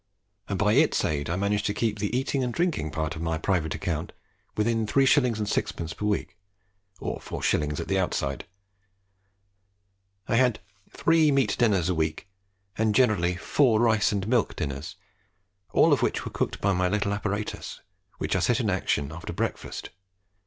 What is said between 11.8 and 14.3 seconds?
a week, and generally four rice and